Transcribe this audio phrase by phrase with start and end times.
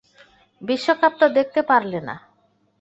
[0.61, 2.15] বিশ্বকাপ তো দেখতে পারলে না?